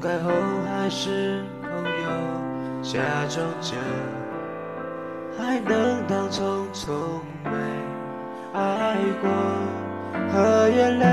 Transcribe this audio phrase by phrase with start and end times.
[0.00, 0.30] 开后
[0.64, 2.40] 还是朋友。
[2.82, 3.76] 假装着
[5.36, 7.50] 还能当做从没
[8.54, 9.30] 爱过
[10.32, 11.06] 和眼泪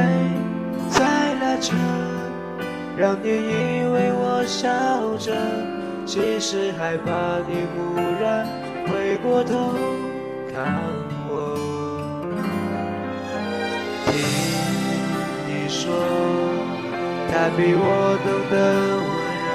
[0.89, 1.75] 在拉扯
[2.97, 5.35] 让你以为我笑着
[6.05, 8.47] 其实害怕你忽然
[8.87, 9.73] 回过头
[10.51, 10.81] 看
[11.27, 11.53] 我
[14.05, 14.15] 听
[15.45, 16.16] 你说
[17.29, 17.81] 他比我
[18.23, 18.55] 懂得
[19.07, 19.09] 温
[19.45, 19.49] 柔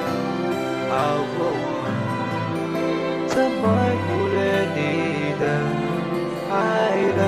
[0.89, 0.93] 好
[1.37, 1.65] 过我，
[3.27, 3.63] 怎么
[4.05, 4.37] 忽略
[4.77, 4.79] 你
[5.41, 5.43] 的
[6.51, 6.55] 爱
[7.17, 7.21] 呢？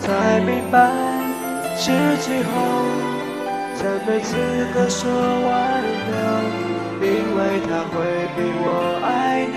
[0.00, 0.06] 才
[0.40, 0.74] 明白，
[1.76, 1.84] 失
[2.22, 2.54] 去后
[3.74, 4.30] 才没资
[4.72, 5.50] 格说挽
[6.06, 6.14] 留，
[7.02, 7.94] 因为他会
[8.36, 8.66] 比我
[9.02, 9.06] 爱
[9.46, 9.56] 你。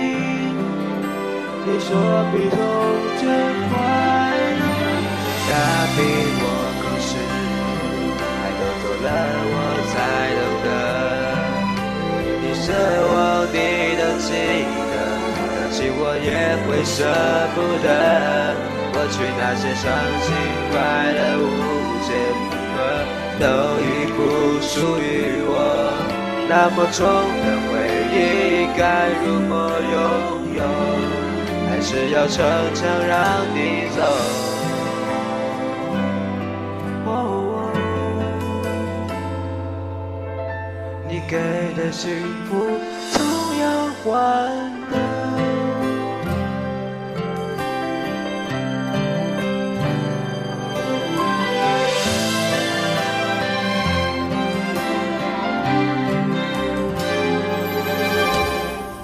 [1.65, 1.87] 你说
[2.31, 2.57] 比从
[3.19, 3.21] 前
[3.69, 3.71] 快
[4.59, 4.61] 乐，
[5.45, 5.51] 他
[5.95, 5.97] 比
[6.41, 6.43] 我
[6.81, 9.07] 更失落，爱都走了
[9.53, 9.58] 我
[14.29, 14.35] 记
[14.93, 14.95] 得，
[15.33, 16.29] 可惜我也
[16.65, 16.97] 会舍
[17.55, 17.89] 不得。
[18.93, 19.89] 过去那些伤
[20.21, 20.29] 心、
[20.69, 20.73] 快
[21.17, 21.43] 乐、无
[22.05, 22.13] 解
[22.75, 22.77] 和，
[23.41, 23.43] 都
[23.81, 24.17] 已不
[24.61, 25.51] 属于我。
[26.47, 27.01] 那么重
[27.41, 27.71] 的回
[28.13, 29.97] 忆，该如何拥
[30.57, 30.61] 有？
[31.67, 32.37] 还是要逞
[32.75, 33.17] 强让
[33.55, 33.57] 你
[33.95, 33.99] 走？
[41.11, 41.33] 你给
[41.75, 42.11] 的幸
[42.45, 42.51] 福
[44.09, 44.25] 总要还
[44.89, 44.93] 的。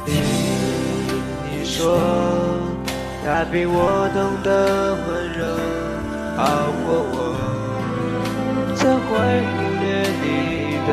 [0.05, 0.09] 听
[1.44, 1.75] 你说，
[3.23, 4.49] 他比我懂得
[5.05, 5.07] 温
[5.38, 5.45] 柔。
[6.35, 6.41] 好
[6.83, 7.15] 过我，
[8.75, 9.05] 怎会
[9.51, 9.85] 忽略
[10.21, 10.25] 你
[10.88, 10.89] 的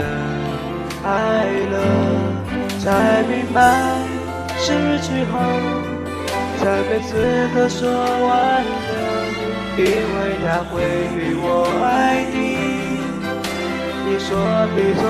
[1.04, 1.10] 爱
[1.72, 1.74] 了？
[2.78, 2.86] 才
[3.28, 3.60] 明白，
[4.64, 5.34] 失去后
[6.60, 7.10] 才没资
[7.52, 8.30] 格说挽
[8.86, 10.72] 留，因为他会
[11.18, 11.44] 比我
[11.82, 11.84] 爱
[12.30, 12.34] 你。
[14.06, 14.30] 你说
[14.76, 15.02] 比从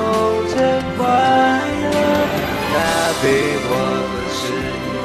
[0.48, 0.56] 前
[0.96, 1.92] 快乐。
[2.72, 2.74] 他
[3.20, 3.24] 比
[3.68, 3.70] 我
[4.08, 4.40] 更失
[4.88, 4.96] 落，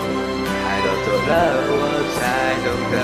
[0.64, 1.30] 爱都走了
[1.68, 1.76] 我
[2.16, 2.18] 才
[2.64, 2.96] 懂得，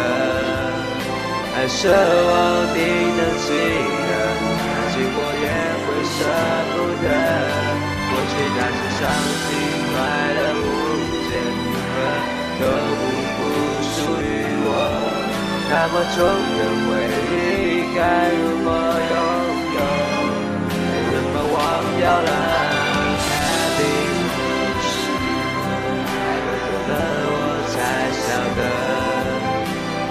[1.53, 2.31] 还奢望
[2.73, 2.79] 你
[3.17, 3.51] 能记
[4.07, 4.11] 得，
[4.47, 5.45] 可惜我也
[5.83, 6.17] 会舍
[6.71, 7.05] 不得。
[15.85, 16.29] 那么重的
[16.87, 16.95] 回
[17.27, 17.99] 忆，该
[18.31, 18.67] 如何
[19.11, 19.15] 拥
[19.75, 19.77] 有？
[20.71, 20.71] 该
[21.11, 21.55] 怎么忘
[21.99, 22.31] 掉了？
[27.35, 27.75] 我才
[28.15, 28.61] 晓得，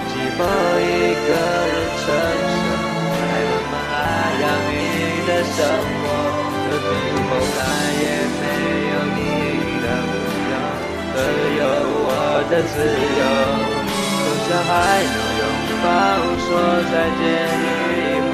[0.09, 0.39] 寂寞
[0.77, 0.85] 一
[1.25, 1.29] 个
[1.71, 2.05] 人承
[2.53, 2.69] 受，
[3.09, 3.97] 还慢慢爱
[4.37, 4.71] 上你
[5.25, 5.57] 的生
[5.97, 6.05] 活。
[6.69, 6.85] 可是
[7.25, 7.61] 后来
[7.97, 8.05] 也
[8.37, 8.41] 没
[8.93, 9.17] 有你
[9.81, 10.53] 的温柔，
[11.15, 11.17] 只
[11.57, 11.61] 有
[12.05, 12.07] 我
[12.51, 12.73] 的自
[13.17, 13.21] 由。
[14.23, 15.17] 就像还能
[15.83, 15.89] 抱
[16.39, 16.47] 说
[16.91, 17.21] 再见
[17.91, 18.01] 以
[18.31, 18.33] 后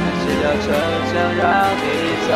[0.00, 0.66] 还是要逞
[1.06, 1.42] 强让
[1.78, 1.80] 你
[2.26, 2.30] 走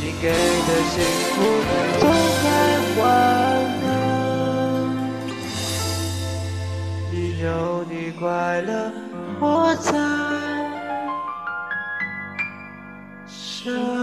[0.00, 0.94] 你给的幸
[1.32, 1.34] 福
[1.66, 2.02] 我总
[2.44, 2.46] 该
[2.94, 2.98] 还
[3.82, 3.84] 给
[7.10, 7.46] 你有
[7.90, 8.22] 你快
[8.62, 8.70] 乐
[9.40, 9.90] 我在
[13.64, 14.01] 这